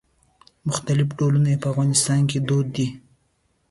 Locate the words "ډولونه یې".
1.17-1.57